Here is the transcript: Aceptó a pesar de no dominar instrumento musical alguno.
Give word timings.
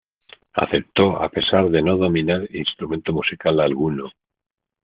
Aceptó 0.55 1.21
a 1.21 1.29
pesar 1.29 1.69
de 1.69 1.83
no 1.83 1.95
dominar 1.95 2.47
instrumento 2.55 3.13
musical 3.13 3.59
alguno. 3.59 4.09